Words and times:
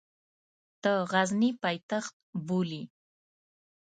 د 0.83 0.85
غزني 1.11 1.49
پایتخت 1.63 2.13
بولي. 2.47 2.83